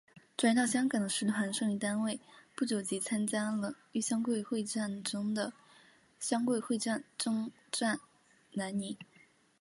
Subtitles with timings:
[0.35, 2.19] 转移到香港的师团剩余单位
[2.55, 5.53] 不久即参加了豫湘桂会战中的
[6.19, 7.99] 湘桂会战攻占
[8.53, 8.97] 南宁。